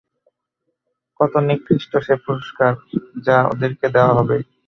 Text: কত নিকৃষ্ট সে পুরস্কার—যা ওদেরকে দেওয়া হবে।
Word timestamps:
কত 1.19 1.33
নিকৃষ্ট 1.47 1.91
সে 2.05 2.13
পুরস্কার—যা 2.23 3.37
ওদেরকে 3.51 3.87
দেওয়া 3.95 4.13
হবে। 4.17 4.37